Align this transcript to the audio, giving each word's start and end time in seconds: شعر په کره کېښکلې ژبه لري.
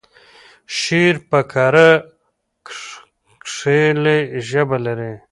شعر 0.79 1.15
په 1.29 1.39
کره 1.51 1.89
کېښکلې 2.67 4.19
ژبه 4.47 4.77
لري. 4.85 5.13